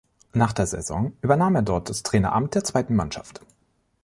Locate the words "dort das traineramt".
1.61-2.55